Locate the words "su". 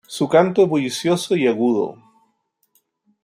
0.07-0.27